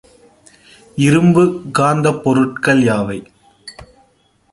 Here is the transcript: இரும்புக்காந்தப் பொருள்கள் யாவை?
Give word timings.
இரும்புக்காந்தப் 0.97 2.21
பொருள்கள் 2.23 2.81
யாவை? 2.81 3.19